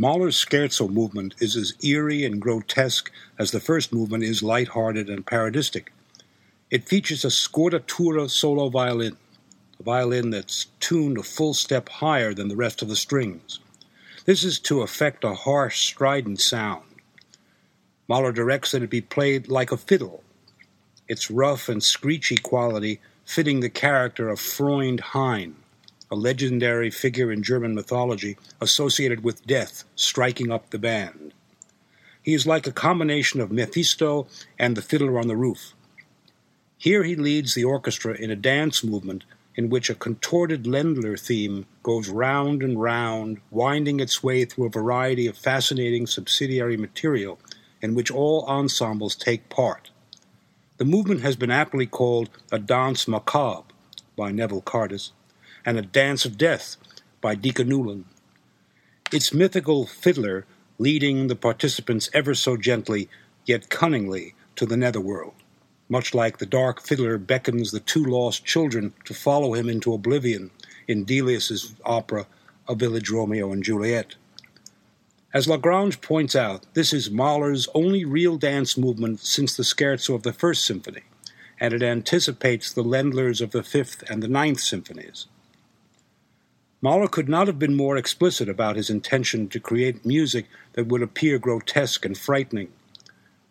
[0.00, 5.26] Mahler's scherzo movement is as eerie and grotesque as the first movement is light-hearted and
[5.26, 5.86] parodistic.
[6.70, 9.16] It features a scordatura solo violin,
[9.80, 13.58] a violin that's tuned a full step higher than the rest of the strings.
[14.24, 16.84] This is to effect a harsh, strident sound.
[18.06, 20.22] Mahler directs that it be played like a fiddle,
[21.08, 25.56] its rough and screechy quality fitting the character of Freund Hein,
[26.10, 31.34] a legendary figure in German mythology associated with death striking up the band.
[32.22, 34.26] He is like a combination of Mephisto
[34.58, 35.74] and the Fiddler on the Roof.
[36.76, 39.24] Here he leads the orchestra in a dance movement
[39.54, 44.70] in which a contorted Ländler theme goes round and round, winding its way through a
[44.70, 47.40] variety of fascinating subsidiary material
[47.82, 49.90] in which all ensembles take part.
[50.76, 53.64] The movement has been aptly called a danse macabre
[54.16, 55.10] by Neville Cardus
[55.64, 56.76] and a dance of death
[57.20, 58.04] by Dika Newlin.
[59.12, 60.44] Its mythical fiddler
[60.78, 63.08] leading the participants ever so gently,
[63.44, 65.34] yet cunningly, to the netherworld,
[65.88, 70.50] much like the dark fiddler beckons the two lost children to follow him into oblivion
[70.86, 72.26] in Delius's opera
[72.68, 74.14] A Village Romeo and Juliet.
[75.34, 80.22] As Lagrange points out, this is Mahler's only real dance movement since the scherzo of
[80.22, 81.02] the First Symphony,
[81.60, 85.26] and it anticipates the Ländlers of the Fifth and the Ninth Symphonies.
[86.80, 91.02] Mahler could not have been more explicit about his intention to create music that would
[91.02, 92.72] appear grotesque and frightening.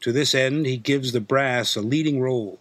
[0.02, 2.60] To this end, he gives the brass a leading role,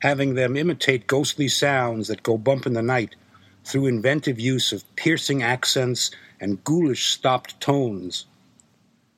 [0.00, 3.16] having them imitate ghostly sounds that go bump in the night
[3.64, 8.26] through inventive use of piercing accents and ghoulish stopped tones.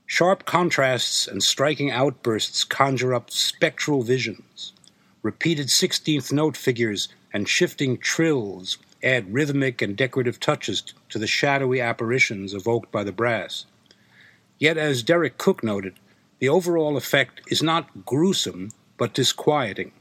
[0.07, 4.73] Sharp contrasts and striking outbursts conjure up spectral visions.
[5.23, 11.81] Repeated sixteenth note figures and shifting trills add rhythmic and decorative touches to the shadowy
[11.81, 13.65] apparitions evoked by the brass.
[14.59, 15.95] Yet, as Deryck Cooke noted,
[16.39, 19.93] the overall effect is not gruesome but disquieting.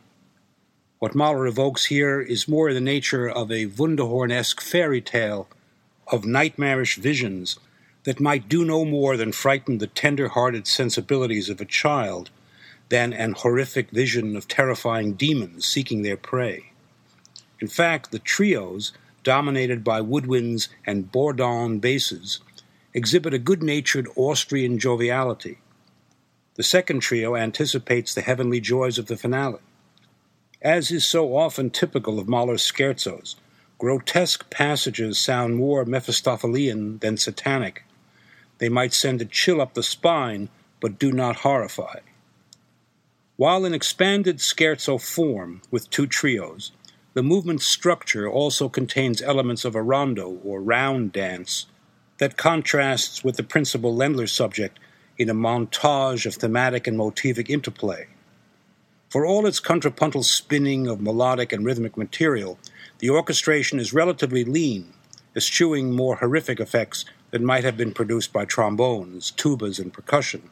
[1.00, 5.48] What Mahler evokes here is more the nature of a Wunderhorn esque fairy tale
[6.08, 7.60] of nightmarish visions
[8.06, 12.30] that might do no more than frighten the tender hearted sensibilities of a child
[12.90, 16.72] than an horrific vision of terrifying demons seeking their prey.
[17.60, 18.92] In fact, the trios,
[19.24, 22.40] dominated by woodwinds and bourdon basses,
[22.94, 25.60] exhibit a good natured Austrian joviality.
[26.56, 29.60] The second trio anticipates the heavenly joys of the finale.
[30.62, 33.36] As is so often typical of Mahler's scherzos,
[33.78, 37.84] Grotesque passages sound more Mephistophelian than satanic.
[38.60, 40.48] They might send a chill up the spine,
[40.80, 42.00] but do not horrify.
[43.36, 46.72] While in expanded scherzo form with two trios,
[47.16, 51.66] the movement structure also contains elements of a rondo or round dance
[52.18, 54.78] that contrasts with the principal Ländler subject
[55.18, 58.08] in a montage of thematic and motivic interplay.
[59.10, 62.60] For all its contrapuntal spinning of melodic and rhythmic material,
[63.00, 64.94] the orchestration is relatively lean,
[65.38, 70.50] eschewing more horrific effects that might have been produced by trombones, tubas, and percussion.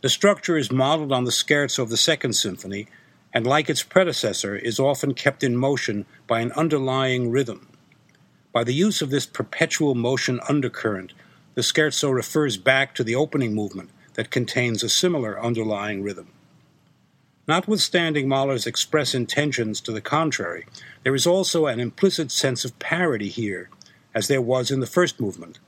[0.00, 2.88] The structure is modeled on the scherzo of the Second Symphony,
[3.34, 7.68] and like its predecessor, is often kept in motion by an underlying rhythm.
[8.52, 11.14] By the use of this perpetual motion undercurrent,
[11.54, 16.28] the scherzo refers back to the opening movement that contains a similar underlying rhythm.
[17.48, 20.66] Notwithstanding Mahler's express intentions to the contrary,
[21.02, 23.68] there is also an implicit sense of parody here,
[24.14, 25.58] as there was in the first movement.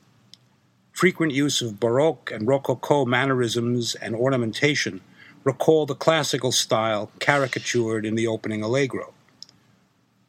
[0.92, 5.00] Frequent use of Baroque and Rococo mannerisms and ornamentation
[5.44, 9.14] recall the classical style caricatured in the opening allegro.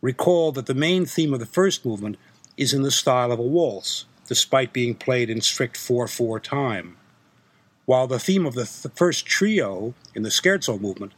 [0.02, 2.18] Recall that the main theme of the first movement
[2.58, 6.98] is in the style of a waltz, despite being played in strict 4 4 time,
[7.86, 11.14] while the theme of the th- first trio in the scherzo movement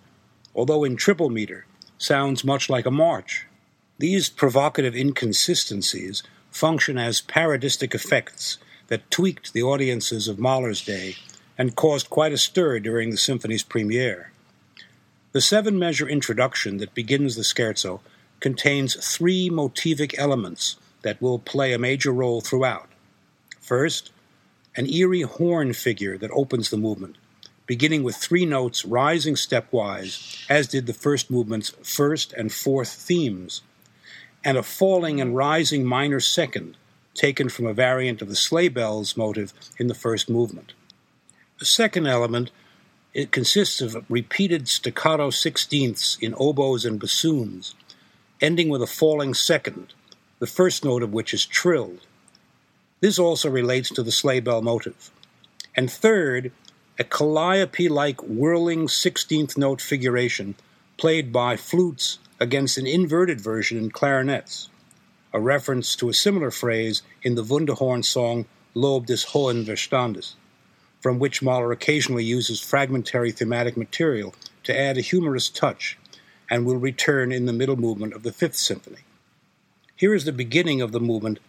[0.58, 1.68] although in triple meter,
[2.00, 3.46] sounds much like a march.
[4.00, 8.58] These provocative inconsistencies function as parodistic effects
[8.88, 11.16] that tweaked the audiences of Mahler's day
[11.58, 14.32] and caused quite a stir during the symphony's premiere.
[15.32, 18.00] The seven measure introduction that begins the scherzo
[18.40, 22.90] contains three motivic elements that will play a major role throughout.
[23.60, 24.12] First,
[24.76, 27.18] an eerie horn figure that opens the movement,
[27.66, 33.62] beginning with three notes rising stepwise, as did the first movement's first and fourth themes,
[34.44, 36.78] and a falling and rising minor second,
[37.14, 40.74] taken from a variant of the sleigh bells motive in the first movement.
[41.60, 42.52] The second element
[43.16, 47.74] it consists of repeated staccato sixteenths in oboes and bassoons,
[48.40, 49.94] ending with a falling second,
[50.38, 52.06] the first note of which is trilled.
[53.00, 55.10] This also relates to the sleigh bell motive.
[55.76, 56.52] And third,
[57.00, 60.56] a calliope like whirling 16th note figuration
[60.98, 64.70] played by flutes against an inverted version in clarinets,
[65.34, 68.46] a reference to a similar phrase in the Wunderhorn song
[68.76, 70.34] Lob des hohen Verstandes,
[71.00, 74.34] from which Mahler occasionally uses fragmentary thematic material
[74.64, 75.98] to add a humorous touch
[76.50, 79.02] and will return in the middle movement of the Fifth Symphony.
[79.96, 81.40] Here is the beginning of the movement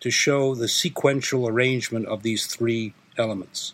[0.00, 3.72] to show the sequential arrangement of these three elements.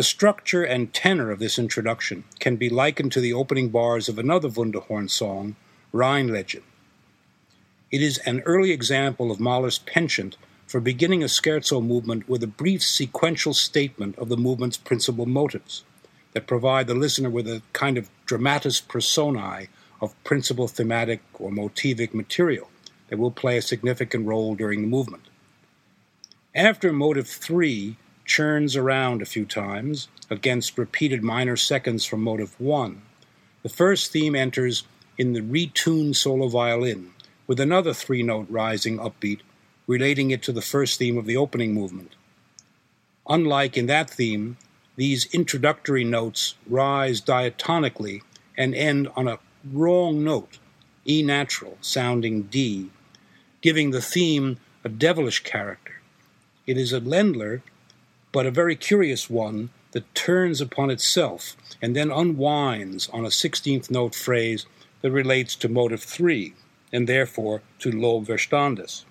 [0.00, 4.18] The structure and tenor of this introduction can be likened to the opening bars of
[4.18, 5.56] another Wunderhorn song,
[5.92, 6.62] Rheinlegend.
[7.90, 12.46] It is an early example of Mahler's penchant for beginning a scherzo movement with a
[12.46, 15.84] brief sequential statement of the movement's principal motives
[16.32, 19.68] that provide the listener with a kind of dramatis personae
[20.00, 22.70] of principal thematic or motivic material
[23.08, 25.24] that will play a significant role during the movement.
[26.54, 27.98] After motive 3,
[28.30, 33.02] churns around a few times against repeated minor seconds from motive 1.
[33.64, 34.84] The first theme enters
[35.18, 37.10] in the retuned solo violin,
[37.48, 39.40] with another three note rising upbeat,
[39.88, 42.12] relating it to the first theme of the opening movement.
[43.28, 44.56] Unlike in that theme,
[44.94, 48.22] these introductory notes rise diatonically
[48.56, 49.40] and end on a
[49.72, 50.60] wrong note,
[51.04, 52.90] E natural, sounding D,
[53.60, 56.00] giving the theme a devilish character.
[56.64, 57.62] It is a Ländler
[58.32, 63.90] but a very curious one that turns upon itself and then unwinds on a 16th
[63.90, 64.66] note phrase
[65.02, 66.54] that relates to motive 3
[66.92, 69.04] and therefore to Lob Verstandes.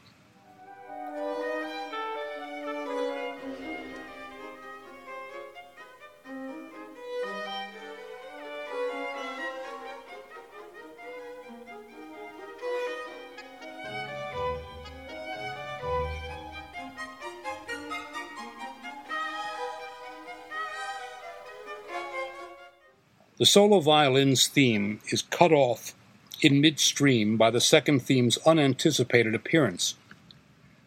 [23.40, 25.96] The solo violin's theme is cut off
[26.42, 29.96] in midstream by the second theme's unanticipated appearance.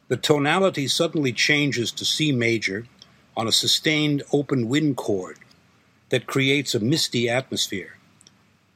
[0.09, 2.85] The tonality suddenly changes to C major
[3.35, 5.39] on a sustained open wind chord
[6.11, 7.97] that creates a misty atmosphere.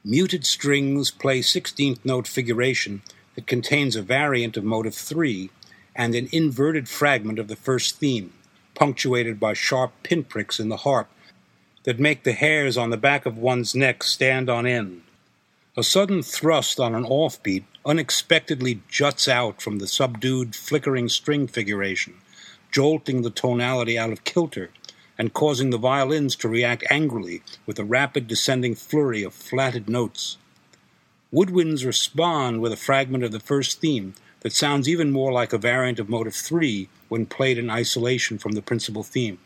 [0.03, 3.03] Muted strings play 16th note figuration
[3.35, 5.51] that contains a variant of motive 3
[5.95, 8.33] and an inverted fragment of the first theme,
[8.75, 11.11] punctuated by sharp pinpricks in the harp
[11.87, 15.03] that make the hairs on the back of one's neck stand on end.
[15.77, 22.15] A sudden thrust on an offbeat unexpectedly juts out from the subdued, flickering string figuration,
[22.73, 24.71] jolting the tonality out of kilter
[25.17, 30.39] and causing the violins to react angrily with a rapid descending flurry of flatted notes.
[31.33, 35.59] Woodwinds respond with a fragment of the first theme that sounds even more like a
[35.59, 39.39] variant of motive 3 when played in isolation from the principal theme.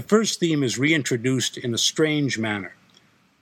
[0.00, 2.72] The first theme is reintroduced in a strange manner.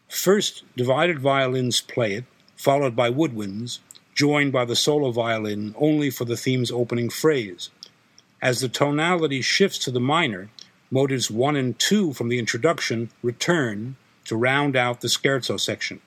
[0.09, 2.25] First, divided violins play it,
[2.57, 3.79] followed by woodwinds,
[4.12, 7.71] joined by the solo violin only for the theme's opening phrase.
[8.43, 10.50] As the tonality shifts to the minor,
[10.91, 16.00] motives 1 and 2 from the introduction return to round out the scherzo section.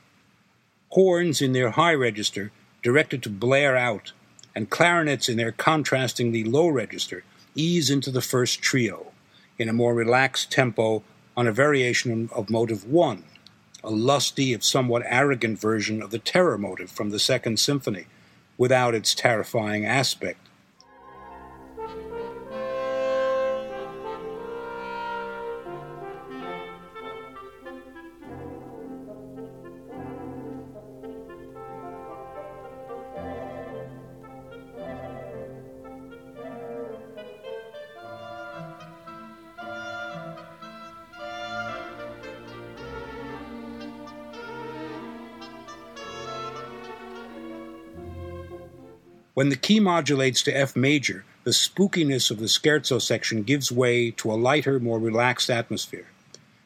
[0.89, 2.51] Horns in their high register
[2.83, 4.11] directed to blare out,
[4.53, 7.23] and clarinets in their contrastingly low register
[7.55, 9.10] ease into the first trio
[9.57, 11.03] in a more relaxed tempo
[11.35, 13.23] on a variation of motive 1,
[13.83, 18.05] a lusty, if somewhat arrogant version of the terror motive from the Second Symphony,
[18.57, 20.39] without its terrifying aspect.
[49.41, 54.11] When the key modulates to F major, the spookiness of the scherzo section gives way
[54.11, 56.05] to a lighter, more relaxed atmosphere.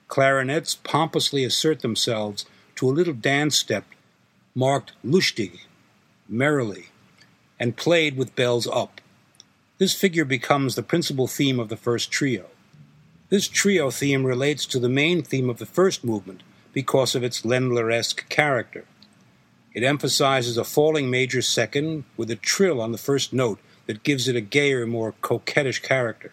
[0.09, 2.43] Clarinets pompously assert themselves
[2.75, 3.85] to a little dance step
[4.53, 5.61] marked lustig,
[6.27, 6.87] merrily,
[7.57, 8.99] and played with bells up.
[9.77, 12.47] This figure becomes the principal theme of the first trio.
[13.29, 17.43] This trio theme relates to the main theme of the first movement because of its
[17.43, 18.83] Ländleresque character.
[19.75, 24.29] It emphasizes a falling major second with a trill on the first note that gives
[24.29, 26.31] it a gayer, more coquettish character.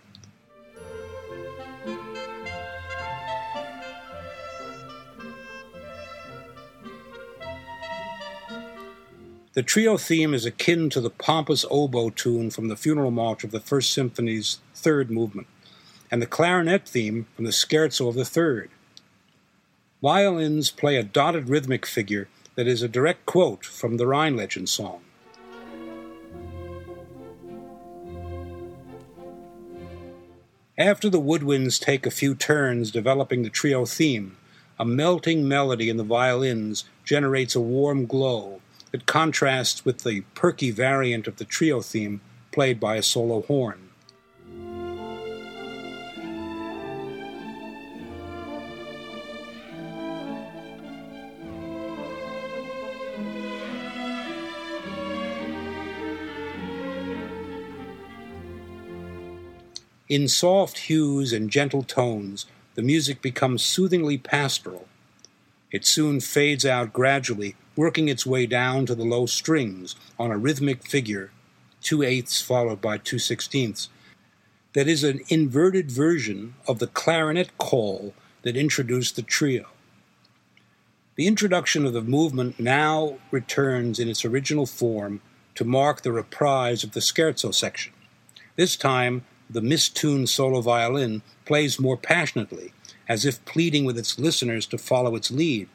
[9.54, 13.50] The trio theme is akin to the pompous oboe tune from the funeral march of
[13.50, 15.48] the First Symphony's third movement,
[16.12, 18.70] and the clarinet theme from the scherzo of the third.
[20.00, 24.68] Violins play a dotted rhythmic figure that is a direct quote from the Rhine Legend
[24.68, 25.00] song.
[30.78, 34.36] After the woodwinds take a few turns developing the trio theme,
[34.78, 40.70] a melting melody in the violins generates a warm glow that contrasts with the perky
[40.70, 43.91] variant of the trio theme played by a solo horn.
[60.12, 64.86] In soft hues and gentle tones, the music becomes soothingly pastoral.
[65.70, 70.36] It soon fades out gradually working its way down to the low strings on a
[70.36, 71.30] rhythmic figure,
[71.80, 73.88] two eighths followed by two sixteenths,
[74.74, 79.68] that is an inverted version of the clarinet call that introduced the trio.
[81.16, 85.22] The introduction of the movement now returns in its original form
[85.54, 87.94] to mark the reprise of the scherzo section.
[88.56, 92.72] This time, the mistuned solo violin plays more passionately,
[93.08, 95.68] as if pleading with its listeners to follow its lead.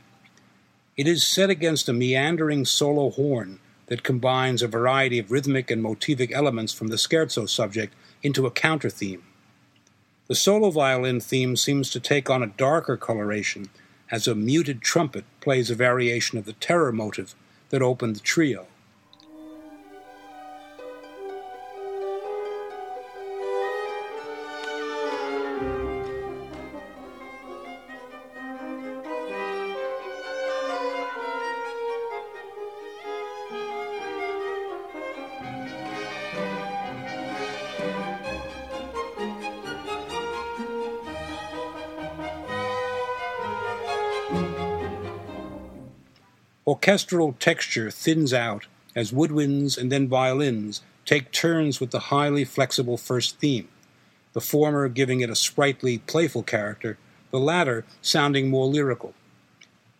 [0.95, 5.83] It is set against a meandering solo horn that combines a variety of rhythmic and
[5.83, 7.93] motivic elements from the scherzo subject
[8.23, 9.23] into a counter theme.
[10.27, 13.69] The solo violin theme seems to take on a darker coloration
[14.09, 17.35] as a muted trumpet plays a variation of the terror motive
[17.69, 18.67] that opened the trio.
[46.67, 52.97] Orchestral texture thins out as woodwinds and then violins take turns with the highly flexible
[52.97, 53.69] first theme,
[54.33, 56.97] the former giving it a sprightly, playful character,
[57.31, 59.13] the latter sounding more lyrical.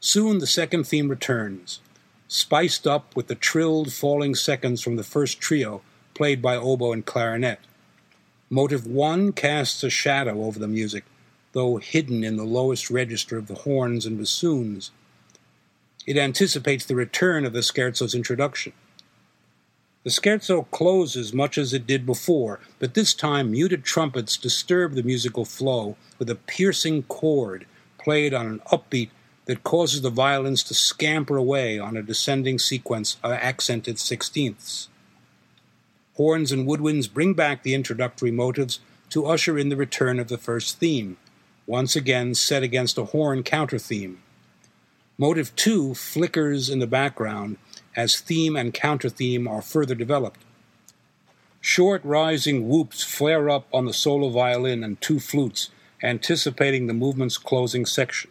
[0.02, 1.80] Soon the second theme returns,
[2.28, 5.82] spiced up with the trilled falling seconds from the first trio
[6.14, 7.60] played by oboe and clarinet.
[8.50, 11.06] Motive 1 casts a shadow over the music,
[11.54, 14.92] though hidden in the lowest register of the horns and bassoons.
[16.08, 18.72] It anticipates the return of the scherzo's introduction.
[20.04, 25.04] The scherzo closes much as it did before, but this time muted trumpets disturb the
[25.04, 27.66] musical flow with a piercing chord
[28.00, 29.10] played on an upbeat
[29.46, 34.88] that causes the violins to scamper away on a descending sequence of accented sixteenths.
[36.16, 40.38] Horns and woodwinds bring back the introductory motives to usher in the return of the
[40.38, 41.18] first theme,
[41.66, 44.20] once again set against a horn counter theme.
[45.20, 47.58] Motive 2 flickers in the background
[47.96, 50.42] as theme and counter theme are further developed.
[51.60, 55.72] Short rising whoops flare up on the solo violin and two flutes,
[56.04, 58.30] anticipating the movement's closing section.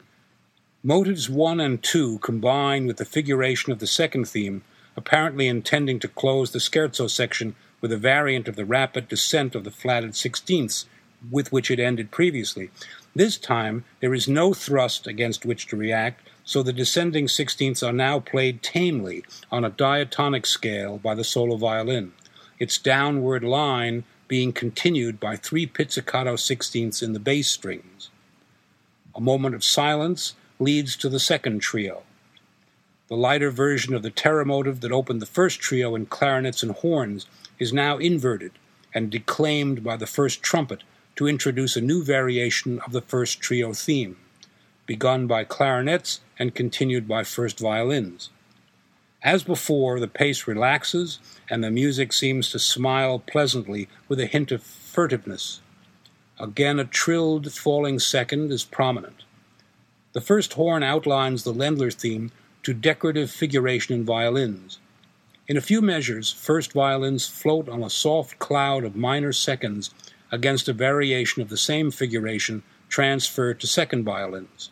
[0.85, 4.63] Motives 1 and 2 combine with the figuration of the second theme,
[4.97, 9.65] apparently intending to close the scherzo section with a variant of the rapid descent of
[9.65, 10.87] the flatted sixteenths
[11.33, 12.71] with which it ended previously.
[13.13, 17.93] This time, there is no thrust against which to react, so the descending sixteenths are
[17.93, 22.13] now played tamely on a diatonic scale by the solo violin,
[22.61, 28.11] its downward line being continued by three pizzicato sixteenths in the bass strings.
[29.17, 32.05] A moment of silence leads to the second trio.
[33.09, 36.73] The lighter version of the terror motive that opened the first trio in clarinets and
[36.73, 37.27] horns
[37.59, 38.53] is now inverted
[38.95, 40.85] and declaimed by the first trumpet
[41.17, 44.17] to introduce a new variation of the first trio theme
[44.87, 48.31] begun by clarinets and continued by first violins.
[49.23, 51.19] As before, the pace relaxes
[51.51, 55.61] and the music seems to smile pleasantly with a hint of furtiveness.
[56.39, 59.25] Again, a trilled falling second is prominent.
[60.13, 62.31] The first horn outlines the Ländler theme
[62.63, 64.79] to decorative figuration in violins.
[65.49, 69.91] In a few measures, first violins float on a soft cloud of minor seconds
[70.33, 74.71] against a variation of the same figuration transferred to second violins.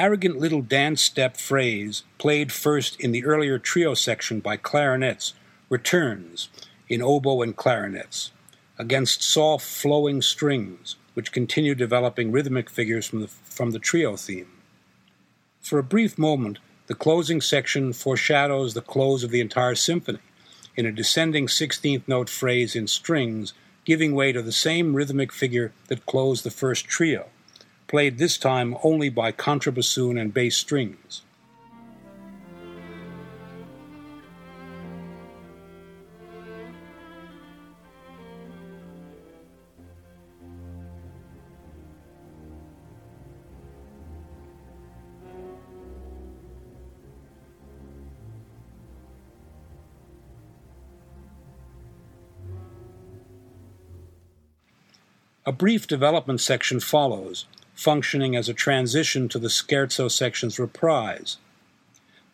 [0.00, 5.34] Arrogant little dance step phrase, played first in the earlier trio section by clarinets,
[5.68, 6.48] returns
[6.88, 8.32] in oboe and clarinets,
[8.78, 14.50] against soft flowing strings, which continue developing rhythmic figures from the, from the trio theme.
[15.60, 20.20] For a brief moment, the closing section foreshadows the close of the entire symphony,
[20.76, 23.52] in a descending 16th note phrase in strings,
[23.84, 27.28] giving way to the same rhythmic figure that closed the first trio
[27.90, 31.22] played this time only by contrabassoon and bass strings.
[55.44, 57.46] A brief development section follows,
[57.80, 61.38] functioning as a transition to the scherzo section's reprise.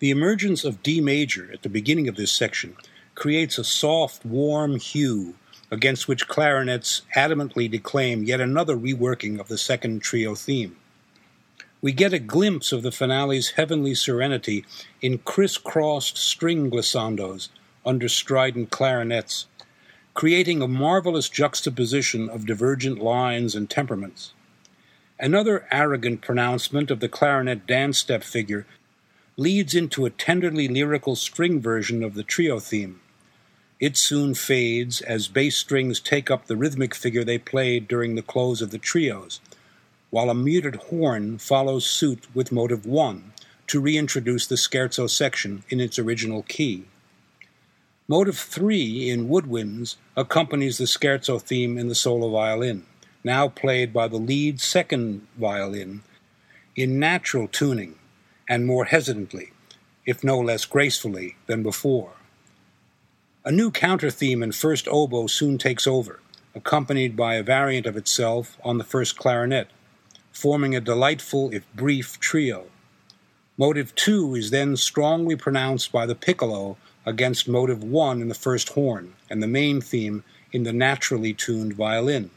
[0.00, 2.74] The emergence of D major at the beginning of this section
[3.14, 5.36] creates a soft, warm hue
[5.70, 10.76] against which clarinets adamantly declaim yet another reworking of the second trio theme.
[11.80, 14.64] We get a glimpse of the finale's heavenly serenity
[15.00, 17.50] in crisscrossed string glissandos
[17.84, 19.46] under strident clarinets,
[20.12, 24.32] creating a marvelous juxtaposition of divergent lines and temperaments.
[25.18, 28.66] Another arrogant pronouncement of the clarinet dance step figure
[29.38, 33.00] leads into a tenderly lyrical string version of the trio theme.
[33.80, 38.22] It soon fades as bass strings take up the rhythmic figure they played during the
[38.22, 39.40] close of the trios,
[40.10, 43.32] while a muted horn follows suit with motive 1
[43.68, 46.84] to reintroduce the scherzo section in its original key.
[48.06, 52.84] Motive 3 in Woodwinds accompanies the scherzo theme in the solo violin
[53.26, 56.00] now played by the lead second violin,
[56.76, 57.96] in natural tuning
[58.48, 59.50] and more hesitantly,
[60.06, 62.12] if no less gracefully, than before.
[63.44, 66.20] A new counter theme in first oboe soon takes over,
[66.54, 69.70] accompanied by a variant of itself on the first clarinet,
[70.30, 72.66] forming a delightful, if brief, trio.
[73.58, 78.68] Motive 2 is then strongly pronounced by the piccolo against motive 1 in the first
[78.70, 82.30] horn, and the main theme in the naturally tuned violin.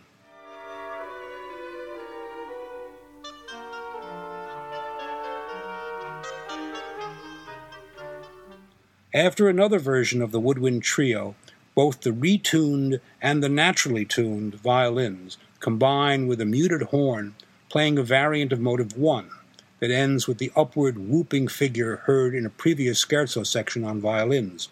[9.14, 11.34] After another version of the woodwind trio,
[11.74, 17.34] both the retuned and the naturally tuned violins combine with a muted horn,
[17.70, 19.32] playing a variant of motive 1
[19.80, 24.70] that ends with the upward whooping figure heard in a previous scherzo section on violins.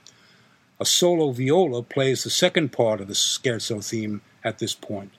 [0.79, 5.13] A solo viola plays the second part of the scherzo theme at this point.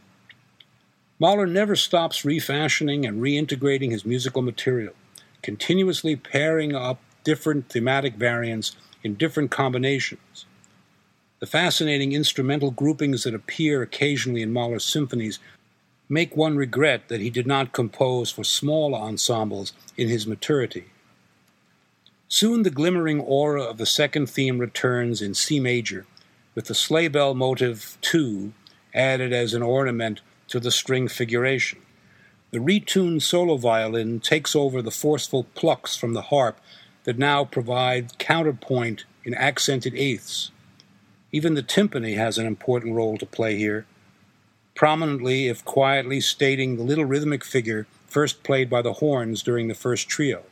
[1.19, 4.95] Mahler never stops refashioning and reintegrating his musical material,
[5.43, 10.47] continuously pairing up different thematic variants in different combinations.
[11.41, 15.39] The fascinating instrumental groupings that appear occasionally in Mahler's symphonies
[16.09, 20.87] make one regret that he did not compose for small ensembles in his maturity.
[22.29, 26.07] Soon the glimmering aura of the second theme returns in C major,
[26.55, 28.53] with the sleigh bell motive 2
[28.95, 31.79] added as an ornament to the string figuration.
[32.51, 36.59] The retuned solo violin takes over the forceful plucks from the harp
[37.09, 40.51] that now provide counterpoint in accented eighths.
[41.33, 43.87] Even the timpani has an important role to play here,
[44.75, 49.75] prominently, if quietly, stating the little rhythmic figure first played by the horns during the
[49.75, 50.43] first trio.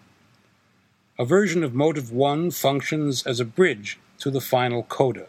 [1.19, 5.27] A version of motive 1 functions as a bridge to the final coda.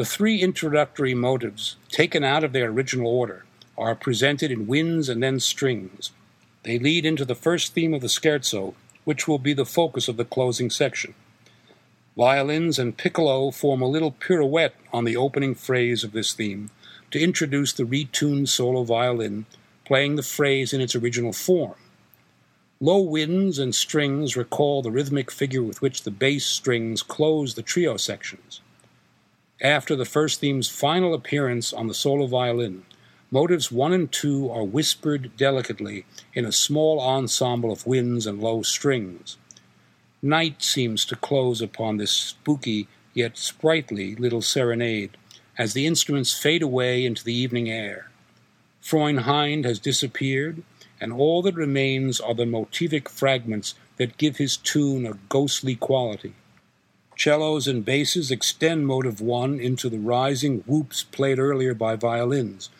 [0.00, 3.44] The three introductory motives, taken out of their original order,
[3.76, 6.12] are presented in winds and then strings.
[6.62, 8.72] They lead into the first theme of the scherzo,
[9.04, 11.12] which will be the focus of the closing section.
[12.16, 16.70] Violins and piccolo form a little pirouette on the opening phrase of this theme
[17.10, 19.44] to introduce the retuned solo violin,
[19.84, 21.76] playing the phrase in its original form.
[22.80, 27.62] Low winds and strings recall the rhythmic figure with which the bass strings close the
[27.62, 28.62] trio sections.
[29.62, 32.86] After the first theme's final appearance on the solo violin,
[33.30, 38.62] motives 1 and 2 are whispered delicately in a small ensemble of winds and low
[38.62, 39.36] strings.
[40.22, 45.18] Night seems to close upon this spooky yet sprightly little serenade
[45.58, 48.10] as the instruments fade away into the evening air.
[48.80, 50.62] Freund Hein has disappeared,
[50.98, 56.32] and all that remains are the motivic fragments that give his tune a ghostly quality.
[57.20, 62.70] Cellos and basses extend motive one into the rising whoops played earlier by violins,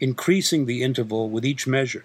[0.00, 2.04] increasing the interval with each measure.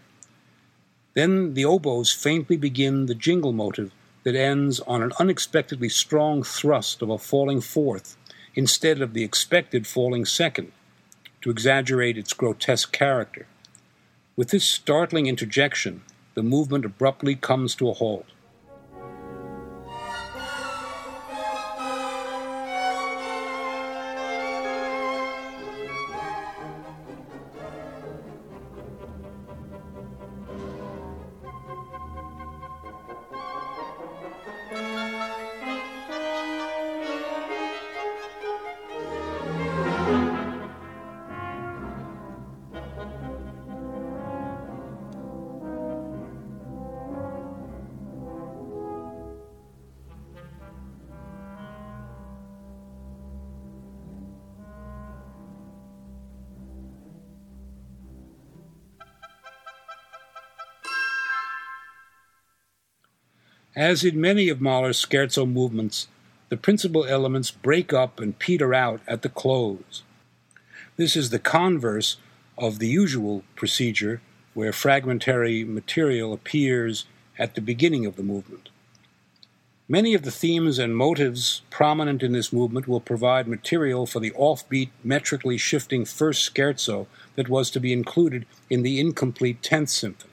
[1.15, 3.91] Then the oboes faintly begin the jingle motive
[4.23, 8.15] that ends on an unexpectedly strong thrust of a falling fourth
[8.55, 10.71] instead of the expected falling second
[11.41, 13.47] to exaggerate its grotesque character.
[14.37, 16.03] With this startling interjection,
[16.35, 18.27] the movement abruptly comes to a halt.
[63.75, 66.09] As in many of Mahler's scherzo movements,
[66.49, 70.03] the principal elements break up and peter out at the close.
[70.97, 72.17] This is the converse
[72.57, 74.19] of the usual procedure
[74.53, 77.05] where fragmentary material appears
[77.39, 78.67] at the beginning of the movement.
[79.87, 84.31] Many of the themes and motives prominent in this movement will provide material for the
[84.31, 90.30] offbeat, metrically shifting first scherzo that was to be included in the incomplete 10th symphony.